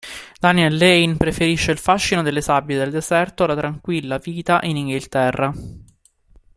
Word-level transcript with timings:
Daniel 0.39 0.77
Lane 0.77 1.15
preferisce 1.15 1.69
il 1.69 1.77
fascino 1.77 2.23
delle 2.23 2.41
sabbie 2.41 2.75
del 2.75 2.89
deserto 2.89 3.43
alla 3.43 3.55
tranquilla 3.55 4.17
vita 4.17 4.59
in 4.63 4.75
Inghilterra. 4.75 5.53